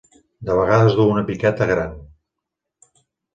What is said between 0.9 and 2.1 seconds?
duu una piqueta gran.